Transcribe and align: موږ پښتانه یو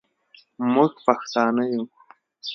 موږ 0.73 0.91
پښتانه 1.05 1.63
یو 1.73 1.83